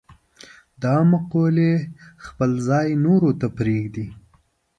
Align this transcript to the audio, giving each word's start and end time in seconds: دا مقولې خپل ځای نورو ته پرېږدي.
دا 0.83 0.95
مقولې 1.11 1.71
خپل 2.25 2.51
ځای 2.69 2.87
نورو 3.05 3.31
ته 3.39 3.47
پرېږدي. 3.57 4.05